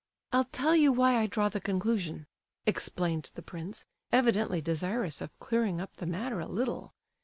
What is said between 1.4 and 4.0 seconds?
the conclusion," explained the prince,